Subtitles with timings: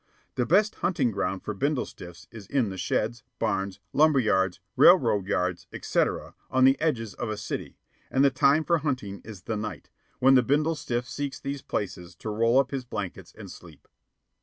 [0.33, 5.27] The best hunting ground for bindle stiffs is in the sheds, barns, lumber yards, railroad
[5.27, 7.77] yards, etc., on the edges of a city,
[8.09, 12.15] and the time for hunting is the night, when the bindle stiff seeks these places
[12.15, 13.87] to roll up in his blankets and sleep.